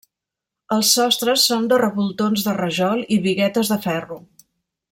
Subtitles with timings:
[0.75, 4.23] Els sostres són de revoltons de rajol i biguetes de ferro.